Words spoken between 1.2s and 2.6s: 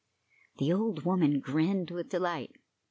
grinned with delight.